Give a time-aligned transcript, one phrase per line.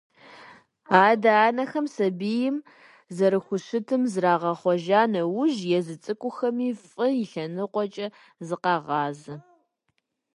[1.03, 2.55] Адэ-анэхэм сабийм
[3.15, 8.07] зэрыхущытым зрагъэхъуэжа нэужь, езы цӀыкӀухэми фӀы и лъэныкъуэкӀэ
[8.47, 9.35] зыкъагъазэ.